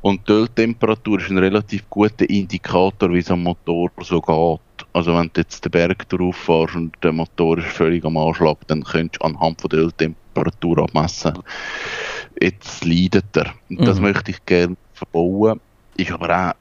[0.00, 4.86] und die Öltemperatur ist ein relativ guter Indikator, wie so ein Motor so geht.
[4.92, 8.58] Also wenn du jetzt den Berg drauf fährst und der Motor ist völlig am Anschlag,
[8.66, 11.34] dann könntest du anhand von der Öltemperatur abmessen.
[12.40, 13.54] Jetzt leidet er.
[13.70, 14.02] Und das Mhm.
[14.02, 15.60] möchte ich gerne verbauen.
[15.96, 16.54] Ist aber auch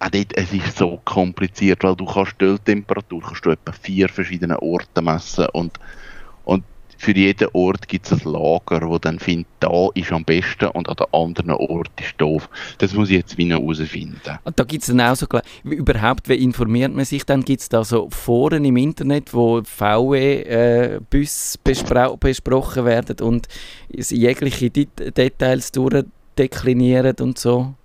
[0.00, 4.08] auch dort, es ist so kompliziert, weil du kannst die Öltemperatur kannst du etwa vier
[4.08, 5.78] verschiedene Orte messen und
[7.00, 10.86] für jeden Ort gibt es ein Lager, wo dann findet, da ist am besten und
[10.86, 12.46] an der anderen Ort ist doof.
[12.76, 14.38] Das muss ich jetzt wieder herausfinden.
[14.54, 15.26] Da gibt es dann auch so,
[15.64, 17.42] überhaupt, wie informiert man sich dann?
[17.42, 21.58] Gibt es da so Foren im Internet, wo VW-Busse
[22.20, 23.48] besprochen werden und
[23.88, 27.76] jegliche Det Details durchdeklinieren und so?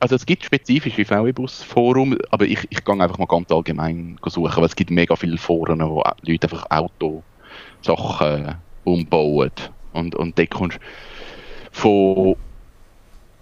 [0.00, 4.64] Also es gibt spezifische VW-Bus-Forum, aber ich, ich gehe einfach mal ganz allgemein suchen, weil
[4.64, 9.52] es gibt mega viele Foren, wo Leute einfach Autosachen umbauen.
[9.92, 10.78] Und, und dort kommst
[11.72, 12.36] von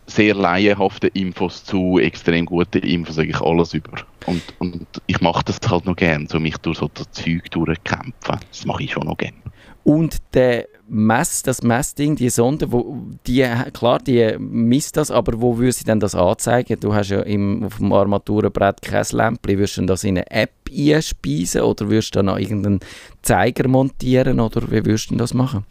[0.06, 4.02] sehr laienhaften Infos zu extrem guten Infos eigentlich alles über.
[4.26, 8.12] Und, und ich mache das halt noch gern, so mich durch so Zeug durchkämpfen.
[8.50, 9.34] Das mache ich schon noch gern.
[9.82, 15.56] Und der Mess, das Messding, die Sonde, wo, die, klar, die misst das, aber wo
[15.56, 16.78] würde sie denn das anzeigen?
[16.78, 19.58] Du hast ja im, auf dem Armaturenbrett kein Lämpchen.
[19.58, 22.80] Würdest du das in eine App einspeisen oder würdest du da noch irgendeinen
[23.22, 25.64] Zeiger montieren oder wie würdest du das machen?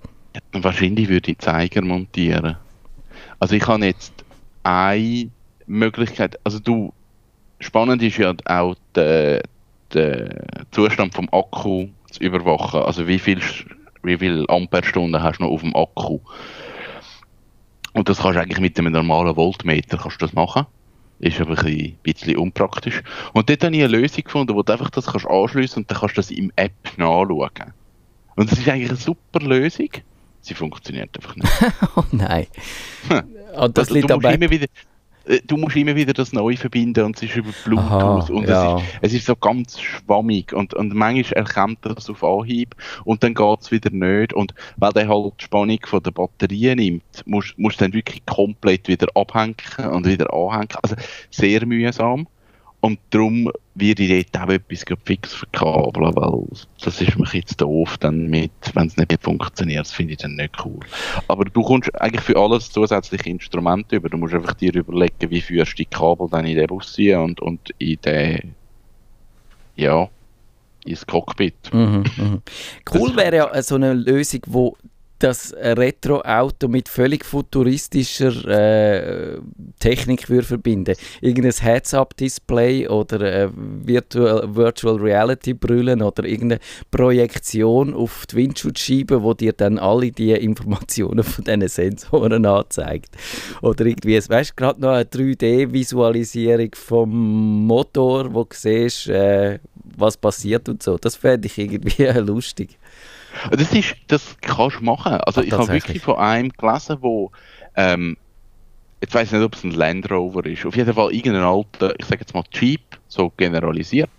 [0.52, 2.58] Wahrscheinlich würde ich Zeiger montieren.
[3.40, 4.14] Also ich habe jetzt
[4.64, 5.30] eine
[5.68, 6.92] Möglichkeit, also du,
[7.60, 9.44] spannend ist ja auch der,
[9.94, 12.82] der Zustand vom Akku zu überwachen.
[12.82, 13.42] Also wie viel,
[14.04, 16.20] wie viel Amperestunden hast du noch auf dem Akku.
[17.94, 20.66] Und das kannst du eigentlich mit einem normalen Voltmeter kannst du das machen.
[21.20, 23.02] Ist aber ein bisschen, unpraktisch.
[23.34, 26.00] Und dort habe ich eine Lösung gefunden, wo du einfach das kannst anschliessen und dann
[26.00, 27.74] kannst du das im App nachschauen.
[28.36, 29.90] Und das ist eigentlich eine super Lösung.
[30.42, 31.48] Sie funktioniert einfach nicht.
[31.96, 32.48] Oh nein.
[33.56, 34.66] Und das Also, liegt du, musst aber immer wieder,
[35.46, 38.78] du musst immer wieder das neu verbinden und es ist über Bluetooth Aha, und ja.
[38.78, 42.76] es, ist, es ist so ganz schwammig und, und manchmal erkennt er das auf Anhieb
[43.06, 46.76] und dann geht es wieder nicht und weil der halt die Spannung von der Batterie
[46.76, 49.56] nimmt, musst musst du dann wirklich komplett wieder abhängen
[49.92, 50.70] und wieder anhängen.
[50.82, 50.96] Also
[51.30, 52.28] sehr mühsam
[52.84, 56.44] und darum werde ich dort auch etwas fix verkabeln, weil
[56.84, 60.36] das ist mir jetzt doof, dann mit, wenn es nicht funktioniert, das finde ich dann
[60.36, 60.82] nicht cool.
[61.30, 64.10] Aber du kommst eigentlich für alles zusätzliche Instrumente über.
[64.10, 67.20] Du musst einfach dir überlegen, wie führst du die Kabel dann in den Bus rein
[67.20, 68.56] und, und in den,
[69.78, 70.10] ja,
[70.84, 71.74] ins Cockpit.
[71.74, 72.42] Mhm, mhm.
[72.94, 74.76] Cool wäre ja äh, so eine Lösung, wo
[75.24, 79.40] das Retro-Auto mit völlig futuristischer äh,
[79.80, 80.96] Technik würde verbinden.
[81.22, 86.60] Irgendein Heads-Up-Display oder äh, Virtual, Virtual Reality-Brillen oder irgendeine
[86.92, 93.16] Projektion auf die Windschutzscheibe, wo dir dann alle die Informationen von diesen Sensoren anzeigt.
[93.62, 99.60] Oder irgendwie, weißt du, gerade noch eine 3D-Visualisierung vom Motor, wo du siehst, äh,
[99.98, 100.98] was passiert und so.
[100.98, 102.78] Das fände ich irgendwie lustig.
[103.52, 105.14] Das ist, das kannst du machen.
[105.14, 107.32] Also Ah, ich habe wirklich von einem gelesen, wo,
[107.76, 108.18] ähm,
[109.02, 111.94] jetzt weiß ich nicht, ob es ein Land Rover ist, auf jeden Fall irgendein alter,
[111.98, 114.10] ich sage jetzt mal Jeep, so generalisiert,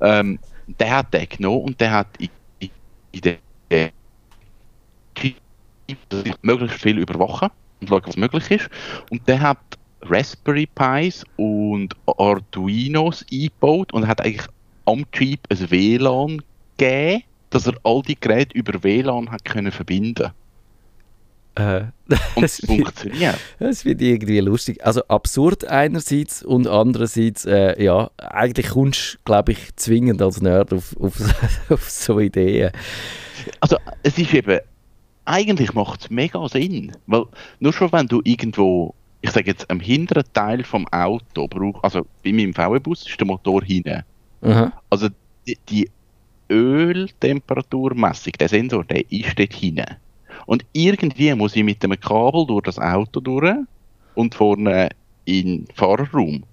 [0.00, 2.28] ähm, der hat den genommen und der hat in,
[3.12, 3.90] in, den
[5.16, 5.36] Jeep
[6.42, 7.50] möglichst viel überwachen
[7.80, 8.70] und schauen, was möglich ist.
[9.10, 9.58] Und der hat
[10.02, 14.46] Raspberry Pis und Arduinos eingebaut und hat eigentlich
[14.84, 16.42] am Jeep ein WLAN
[16.76, 20.32] gegeben, dass er all die Geräte über WLAN hat können verbinden
[21.54, 21.80] Äh,
[22.36, 23.38] und das es funktioniert.
[23.58, 24.84] das finde ich irgendwie lustig.
[24.84, 30.72] Also absurd einerseits und andererseits, äh, ja, eigentlich kommst du, glaube ich, zwingend als Nerd
[30.72, 31.18] auf, auf,
[31.70, 32.70] auf so Ideen.
[33.60, 34.60] Also es ist eben,
[35.24, 37.24] eigentlich macht es mega Sinn, weil
[37.60, 42.06] nur schon wenn du irgendwo, ich sage jetzt am hinteren Teil vom Auto brauchst, also
[42.24, 44.04] bei meinem VW-Bus ist der Motor hinten.
[44.90, 45.08] Also
[45.46, 45.90] die, die
[46.50, 49.96] Öltemperaturmessung, der Sensor, der ist dort hinten.
[50.46, 53.54] Und irgendwie muss ich mit einem Kabel durch das Auto durch
[54.14, 54.90] und vorne
[55.24, 56.44] in den Fahrerraum.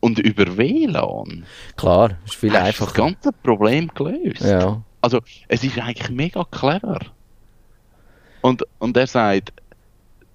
[0.00, 1.44] Und über WLAN
[1.76, 3.02] Klar, ist viel hast du das einfacher.
[3.02, 4.42] ganze Problem gelöst.
[4.42, 4.82] Ja.
[5.00, 7.00] Also, es ist eigentlich mega clever.
[8.40, 9.52] Und, und er sagt,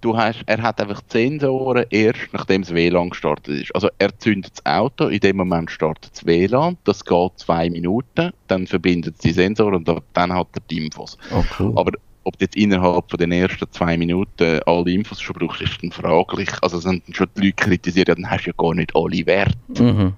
[0.03, 3.75] du hast, er hat einfach die Sensoren erst, nachdem das WLAN gestartet ist.
[3.75, 8.31] Also er zündet das Auto, in dem Moment startet das WLAN, das geht zwei Minuten,
[8.47, 11.17] dann verbindet es die Sensoren und dann hat er die Infos.
[11.33, 11.73] Oh, cool.
[11.75, 11.91] Aber
[12.25, 15.91] ob du jetzt innerhalb von den ersten zwei Minuten alle Infos schon brauchst, ist dann
[15.91, 16.49] fraglich.
[16.61, 19.83] Also sind schon die Leute kritisiert, ja, dann hast du ja gar nicht alle Werte.
[19.83, 20.13] Mhm.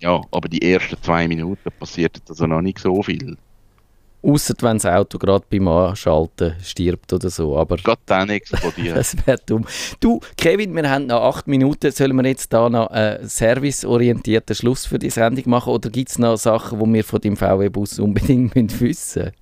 [0.00, 3.36] Ja, aber die ersten zwei Minuten passiert also noch nicht so viel.
[4.20, 7.56] Außer wenn das Auto gerade beim Anschalten stirbt oder so.
[7.56, 8.96] Aber Gerade dann explodiert.
[8.96, 9.64] das wäre dumm.
[10.00, 11.92] Du, Kevin, wir haben noch acht Minuten.
[11.92, 15.72] Sollen wir jetzt da noch einen serviceorientierten Schluss für die Sendung machen?
[15.72, 19.32] Oder gibt es noch Sachen, die wir von deinem VW-Bus unbedingt müssen wissen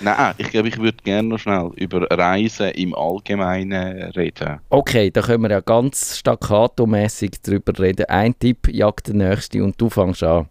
[0.00, 4.60] Nein, ich glaube, ich würde gerne noch schnell über Reisen im Allgemeinen reden.
[4.70, 8.06] Okay, da können wir ja ganz staccato-mässig drüber reden.
[8.06, 10.48] Ein Tipp jagt der nächste und du fängst an.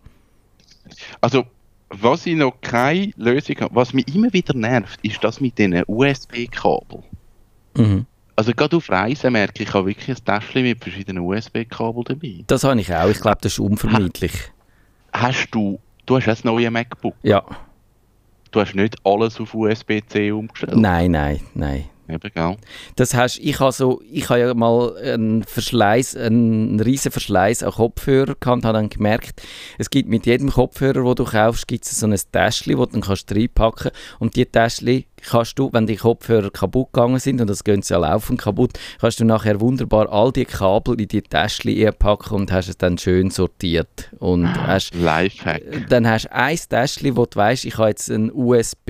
[1.20, 1.46] Also,
[2.02, 5.84] was ich noch keine Lösung habe, was mich immer wieder nervt, ist das mit diesen
[5.88, 7.04] USB-Kabel.
[7.78, 8.06] Mhm.
[8.36, 12.44] Also gerade auf Reisen merke ich, ich habe wirklich ein Täschchen mit verschiedenen USB-Kabel dabei.
[12.48, 13.10] Das habe ich auch.
[13.10, 14.34] Ich glaube, das ist unvermeidlich.
[15.14, 17.44] Hast du, du hast ein neues MacBook, Ja.
[18.52, 20.76] du hast nicht alles auf USB-C umgestellt.
[20.78, 21.86] Nein, nein, nein.
[22.10, 22.58] Eben?
[22.96, 27.72] Das hast, ich habe so, ich habe ja mal einen Verschleiß, einen riesen Verschleiß an
[27.72, 29.42] Kopfhörer gehabt und habe dann gemerkt,
[29.78, 32.94] es gibt mit jedem Kopfhörer, den du kaufst, gibt es so ein Täschchen, das du
[32.94, 37.50] dann kannst reinpacken und die Täschchen kannst du, wenn die Kopfhörer kaputt gegangen sind und
[37.50, 41.22] das gehen sie ja laufend kaputt, kannst du nachher wunderbar all die Kabel in die
[41.22, 45.62] Täschchen einpacken und hast es dann schön sortiert und hast Lifehack.
[45.90, 48.88] dann hast du ein Täschchen, wo du weißt, ich habe jetzt ein USB,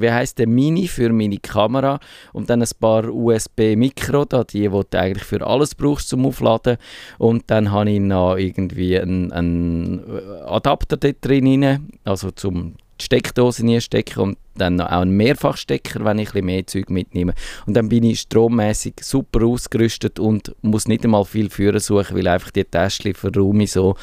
[0.00, 1.98] wie heißt der Mini für meine Kamera
[2.32, 6.26] und dann ein paar USB Mikro, da die, die du eigentlich für alles brauchst zum
[6.26, 6.76] Aufladen
[7.18, 10.02] und dann habe ich noch irgendwie einen, einen
[10.46, 16.18] Adapter dort drin, rein, also zum Steckdose reinstecken und dann noch auch einen Mehrfachstecker, wenn
[16.18, 17.34] ich ein mehr Zeug mitnehme.
[17.66, 22.28] Und dann bin ich strommäßig super ausgerüstet und muss nicht einmal viel Führer suchen, weil
[22.28, 23.96] einfach die Täschchen verräume so,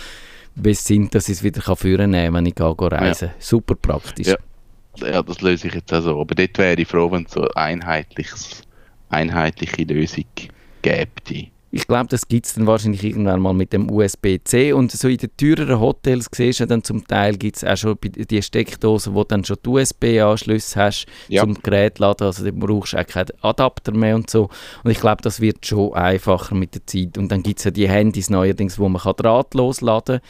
[0.56, 4.28] bis sind, dass ich es wieder führen kann, wenn ich gehe, reisen Super praktisch.
[4.28, 4.38] Ja.
[4.98, 6.20] Ja, das löse ich jetzt auch so.
[6.20, 8.62] Aber dort wäre ich froh, wenn es so einheitliches,
[9.10, 10.26] einheitliche Lösung
[10.82, 11.12] gäbe.
[11.72, 14.74] Ich glaube, das gibt es dann wahrscheinlich irgendwann mal mit dem USB-C.
[14.74, 17.96] Und so in den teureren Hotels siehst du dann zum Teil gibt es auch schon
[18.02, 21.44] die Steckdosen, wo dann schon die USB-Anschlüsse hast Ja.
[21.44, 22.26] zum Gerät laden.
[22.26, 24.50] Also da brauchst du auch keinen Adapter mehr und so.
[24.84, 27.20] Und ich glaube, das wird schon einfacher mit der Zeit.
[27.20, 30.28] Und dann gibt es ja die Handys neuerdings, wo man kann drahtlos laden kann.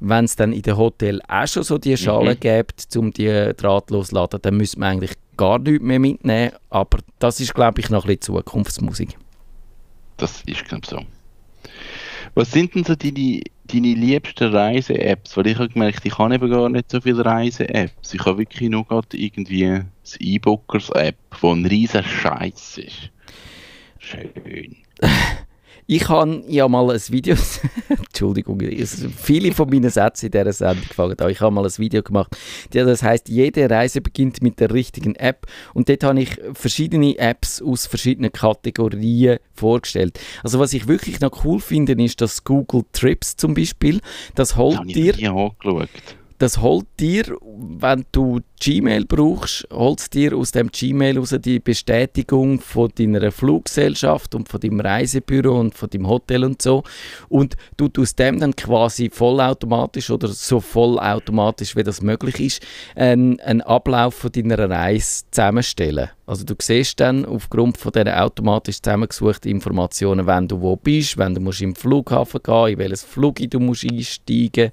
[0.00, 2.40] Wenn es dann in den Hotel auch schon so die Schalen Mhm.
[2.40, 6.52] gibt, um die drahtlos zu laden, dann müsste man eigentlich gar nichts mehr mitnehmen.
[6.70, 9.16] Aber das ist, glaube ich, noch ein bisschen Zukunftsmusik.
[10.16, 11.00] Das ist glaube so.
[12.34, 15.36] Was sind denn so deine, deine liebsten Reise-Apps?
[15.36, 18.14] Weil ich habe gemerkt, ich habe eben gar nicht so viele Reise-Apps.
[18.14, 23.10] Ich habe wirklich nur gerade irgendwie das E-Bookers-App, wo ein riesen Scheiß ist.
[23.98, 24.76] Schön.
[25.86, 27.36] Ich habe ja mal ein Video,
[27.88, 28.58] Entschuldigung,
[29.16, 31.30] viele von meinen Sätzen in dieser Sendung gefallen an.
[31.30, 32.34] Ich habe mal ein Video gemacht,
[32.70, 35.46] das heißt, jede Reise beginnt mit der richtigen App.
[35.74, 40.18] Und dort habe ich verschiedene Apps aus verschiedenen Kategorien vorgestellt.
[40.42, 44.00] Also was ich wirklich noch cool finde, ist das Google Trips zum Beispiel.
[44.34, 45.90] Das holt habe ich dir nie angeschaut.
[46.38, 52.60] Das holt dir, wenn du Gmail brauchst, holt dir aus dem Gmail raus die Bestätigung
[52.60, 56.82] von deiner Fluggesellschaft und von deinem Reisebüro und von deinem Hotel und so.
[57.28, 62.62] Und du tust dem dann quasi vollautomatisch oder so vollautomatisch, wie das möglich ist,
[62.96, 66.08] einen, einen Ablauf von deiner Reise zusammenstellen.
[66.26, 71.34] Also du siehst dann aufgrund von diesen automatisch zusammengesuchten Informationen, wenn du wo bist, wenn
[71.34, 74.70] du musst im Flughafen gehen, in welches Flug du musst einsteigen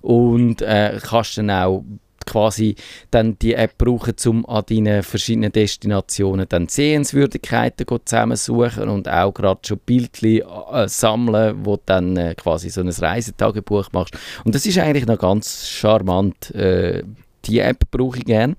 [0.00, 1.84] und äh, kannst dann auch
[2.24, 2.76] quasi
[3.10, 9.60] dann die App brauchen, um an deinen verschiedenen Destinationen dann Sehenswürdigkeiten zusammensuchen und auch gerade
[9.66, 14.16] schon Bildchen äh, sammeln, wo du dann äh, quasi so ein Reisetagebuch machst.
[14.44, 16.54] Und das ist eigentlich noch ganz charmant.
[16.54, 17.02] Äh,
[17.44, 18.56] die App brauche ich gerne.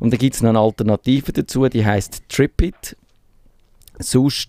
[0.00, 2.96] Und dann gibt es noch eine Alternative dazu, die heißt Tripit.
[4.00, 4.48] Sonst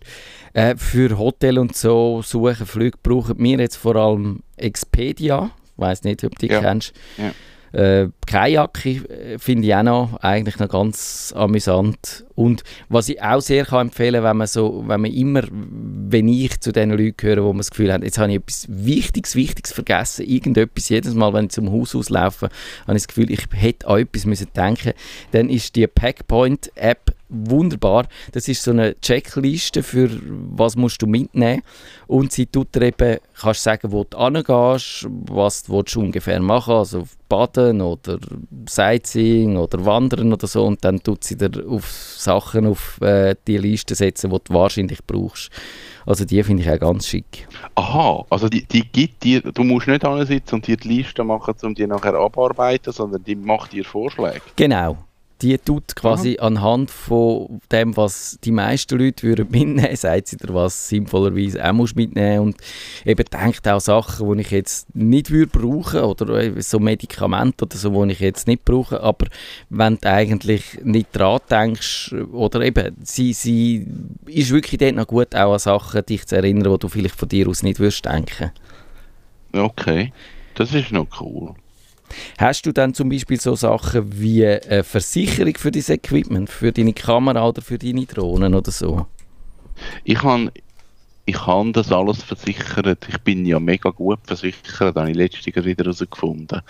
[0.54, 5.52] äh, für Hotel und so suchen Flüge brauchen wir jetzt vor allem Expedia.
[5.76, 6.62] Ich weiß nicht, ob du die Ja.
[6.62, 6.94] kennst.
[7.18, 7.32] Ja.
[7.76, 12.26] Äh, Kajaki äh, finde ich auch noch, eigentlich noch ganz amüsant.
[12.34, 16.58] Und was ich auch sehr kann empfehlen wenn man so, wenn man immer, wenn ich
[16.62, 19.74] zu den Leuten gehöre, wo man das Gefühl hat, jetzt habe ich etwas Wichtiges, Wichtiges
[19.74, 22.48] vergessen, irgendetwas, jedes Mal, wenn ich zum Haus auslaufe,
[22.88, 24.94] habe ich das Gefühl, ich hätte an etwas müssen denken
[25.32, 28.08] dann ist die Packpoint-App wunderbar.
[28.32, 31.62] Das ist so eine Checkliste für was musst du mitnehmen
[32.08, 37.04] und sie tut dir eben, kannst sagen, wo du hingehst, was du ungefähr machen also
[37.28, 38.20] Baden oder
[38.68, 43.58] Sightseeing oder Wandern oder so und dann tut sie dir auf Sachen auf äh, die
[43.58, 45.50] Liste setzen, die du wahrscheinlich brauchst.
[46.06, 47.48] Also die finde ich auch ganz schick.
[47.74, 51.56] Aha, also die, die gibt dir, du musst nicht sitzen und dir die Liste machen,
[51.64, 54.42] um die nachher abarbeiten, sondern die macht dir Vorschläge.
[54.56, 54.98] Genau
[55.42, 56.48] die tut quasi Aha.
[56.48, 61.74] anhand von dem, was die meisten Leute würden mitnehmen, sagt sie dir, was sinnvollerweise auch
[61.74, 62.58] musst mitnehmen und
[63.04, 68.06] eben denkt auch Sachen, die ich jetzt nicht würde brauchen oder so Medikamente oder so,
[68.06, 69.28] die ich jetzt nicht brauche, aber
[69.70, 73.88] wenn du eigentlich nicht dran denkst oder eben, sie, sie
[74.26, 77.30] ist wirklich dort noch gut, auch an Sachen dich zu erinnern, die du vielleicht von
[77.30, 78.52] dir aus nicht würdest denken.
[79.54, 80.12] Okay,
[80.56, 81.56] das ist noch cool.
[82.38, 86.94] Hast du dann zum Beispiel so Sachen wie eine Versicherung für dein Equipment, für deine
[86.94, 89.08] Kamera oder für deine Drohnen oder so?
[90.04, 90.52] Ich habe
[91.26, 93.08] ich habe das alles versichert.
[93.10, 96.62] Ich bin ja mega gut versichert, habe ich letztens wieder herausgefunden.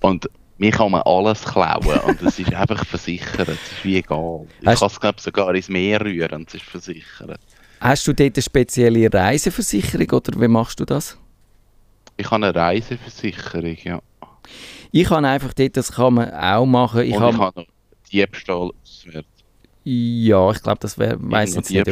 [0.00, 3.48] Und mir kann man alles klauen und es ist einfach versichert.
[3.48, 4.46] Es ist wie egal.
[4.60, 7.40] Ich kann es glaube sogar ins Meer rühren und es ist versichert.
[7.80, 11.18] Hast du dort eine spezielle Reiseversicherung oder wie machst du das?
[12.16, 14.00] Ich habe eine Reiseversicherung, ja.
[14.96, 17.00] Ich habe einfach dort, das kann man auch machen.
[17.00, 17.66] Ich, Und ich habe noch
[18.12, 19.28] Diebstahl auswärts.
[19.86, 21.86] Ja, ich glaube, das wäre, jetzt nicht,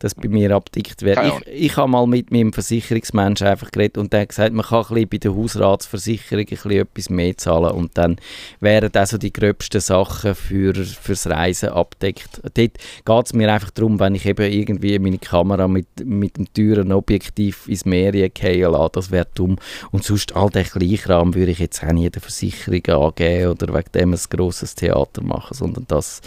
[0.00, 1.40] das bei mir abdickt wäre.
[1.46, 4.78] Ich, ich habe mal mit meinem Versicherungsmensch einfach geredet und der hat gesagt, man kann
[4.78, 8.16] ein bisschen bei der Hausratsversicherung ein bisschen etwas mehr zahlen und dann
[8.58, 12.40] wären das so die gröbsten Sachen für, fürs Reisen abdeckt.
[12.42, 16.52] Dort geht es mir einfach darum, wenn ich eben irgendwie meine Kamera mit, mit dem
[16.52, 19.56] teuren Objektiv ins Meer gehen lasse, das wäre dumm.
[19.92, 23.92] Und sonst all den Kleinkram würde ich jetzt auch nie der Versicherung angeben oder wegen
[23.92, 26.22] dem ein grosses Theater machen, sondern das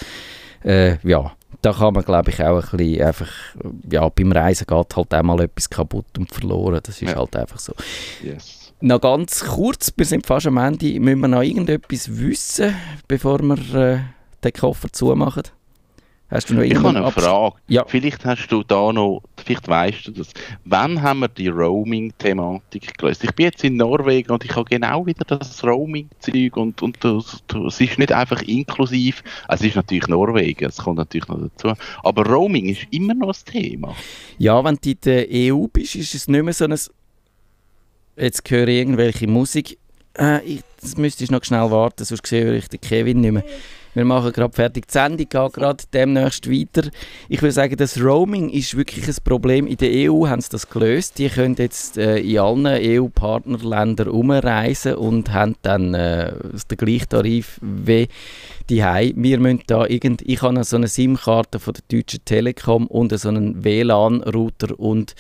[0.64, 3.30] äh, ja, da kann man glaube ich auch ein bisschen einfach,
[3.90, 7.16] ja, beim Reisen geht halt auch mal etwas kaputt und verloren, das ist ja.
[7.16, 7.74] halt einfach so.
[8.24, 8.74] Yes.
[8.84, 12.76] Noch ganz kurz, wir sind fast am Ende, müssen wir noch irgendetwas wissen,
[13.08, 14.00] bevor wir äh,
[14.44, 15.44] den Koffer zumachen?
[16.32, 17.56] Hast du noch ich habe eine Frage.
[17.68, 17.84] Ja.
[17.86, 20.30] Vielleicht hast du da noch, vielleicht weißt du das.
[20.64, 23.26] Wann haben wir die Roaming-Thematik gelöst?
[23.26, 27.44] Ich bin jetzt in Norwegen und ich habe genau wieder das Roaming-Zeug und, und das,
[27.48, 29.22] das ist nicht einfach inklusiv.
[29.50, 31.74] Also es ist natürlich Norwegen, es kommt natürlich noch dazu.
[32.02, 33.94] Aber Roaming ist immer noch ein Thema.
[34.38, 36.80] Ja, wenn du in der EU bist, ist es nicht mehr so ein.
[38.16, 39.78] Jetzt höre ich irgendwelche Musik.
[40.18, 43.44] Äh, ich, das müsstest du noch schnell warten, sonst sehe ich den Kevin nicht mehr.
[43.94, 44.88] Wir machen gerade fertig.
[44.88, 46.90] Die Sendung geht gerade demnächst weiter.
[47.28, 49.68] Ich würde sagen, das Roaming ist wirklich ein Problem.
[49.68, 51.18] In der EU haben sie das gelöst.
[51.18, 56.34] Die können jetzt äh, in allen EU-Partnerländern umreisen und haben dann äh,
[56.70, 58.08] den gleichen Tarif wie
[58.70, 63.18] die Wir müssen da irgend, ich habe so eine SIM-Karte von der Deutschen Telekom und
[63.20, 65.16] so einen WLAN-Router und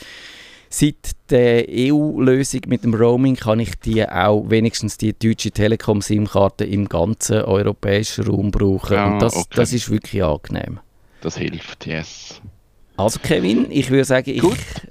[0.73, 6.87] Seit der EU-Lösung mit dem Roaming kann ich die auch wenigstens die deutsche Telekom-SIM-Karte im
[6.87, 8.93] ganzen europäischen Raum brauchen.
[8.93, 9.47] Ja, und das, okay.
[9.55, 10.79] das ist wirklich angenehm.
[11.19, 12.41] Das hilft, yes.
[12.95, 14.43] Also Kevin, ich würde sagen, ich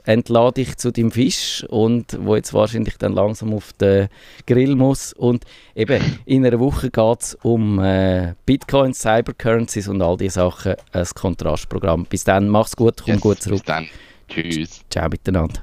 [0.04, 4.08] entlade dich zu deinem Fisch und wo jetzt wahrscheinlich dann langsam auf den
[4.46, 10.16] Grill muss und eben in einer Woche geht es um äh, Bitcoins, Cybercurrencies und all
[10.16, 12.04] diese Sachen, ein Kontrastprogramm.
[12.04, 13.58] Bis dann, mach's gut, komm yes, gut zurück.
[13.58, 13.86] Bis dann,
[14.28, 14.80] tschüss.
[14.90, 15.62] Ciao miteinander.